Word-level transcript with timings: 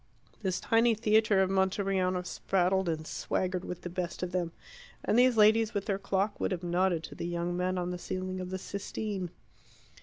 This 0.41 0.59
tiny 0.59 0.95
theatre 0.95 1.43
of 1.43 1.51
Monteriano 1.51 2.23
spraddled 2.23 2.87
and 2.89 3.05
swaggered 3.05 3.63
with 3.63 3.81
the 3.81 3.89
best 3.91 4.23
of 4.23 4.31
them, 4.31 4.51
and 5.05 5.15
these 5.19 5.37
ladies 5.37 5.75
with 5.75 5.85
their 5.85 5.99
clock 5.99 6.39
would 6.39 6.51
have 6.51 6.63
nodded 6.63 7.03
to 7.03 7.13
the 7.13 7.27
young 7.27 7.55
men 7.55 7.77
on 7.77 7.91
the 7.91 7.99
ceiling 7.99 8.39
of 8.39 8.49
the 8.49 8.57
Sistine. 8.57 9.29